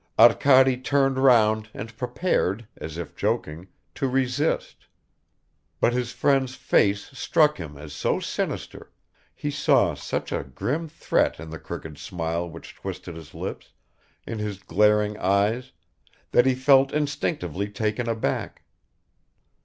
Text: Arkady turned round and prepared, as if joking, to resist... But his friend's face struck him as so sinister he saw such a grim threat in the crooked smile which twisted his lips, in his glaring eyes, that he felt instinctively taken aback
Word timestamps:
Arkady 0.17 0.77
turned 0.77 1.19
round 1.19 1.69
and 1.75 1.95
prepared, 1.95 2.67
as 2.75 2.97
if 2.97 3.15
joking, 3.15 3.67
to 3.93 4.07
resist... 4.07 4.87
But 5.79 5.93
his 5.93 6.11
friend's 6.11 6.55
face 6.55 7.05
struck 7.15 7.59
him 7.59 7.77
as 7.77 7.93
so 7.93 8.19
sinister 8.19 8.91
he 9.35 9.51
saw 9.51 9.93
such 9.93 10.31
a 10.31 10.43
grim 10.43 10.89
threat 10.89 11.39
in 11.39 11.51
the 11.51 11.59
crooked 11.59 11.99
smile 11.99 12.49
which 12.49 12.73
twisted 12.73 13.15
his 13.15 13.35
lips, 13.35 13.73
in 14.25 14.39
his 14.39 14.57
glaring 14.63 15.19
eyes, 15.19 15.71
that 16.31 16.47
he 16.47 16.55
felt 16.55 16.91
instinctively 16.91 17.69
taken 17.69 18.09
aback 18.09 18.63